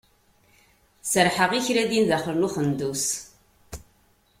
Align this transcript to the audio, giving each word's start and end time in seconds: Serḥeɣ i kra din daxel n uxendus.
Serḥeɣ 1.11 1.51
i 1.59 1.59
kra 1.65 1.83
din 1.89 2.05
daxel 2.09 2.35
n 2.39 2.47
uxendus. 2.47 3.05